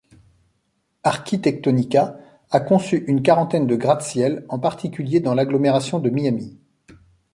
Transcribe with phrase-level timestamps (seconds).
[1.03, 2.17] Arquitectonica
[2.49, 6.57] a conçu une quarantaine de gratte-ciel en particulier dans l'agglomération de Miami.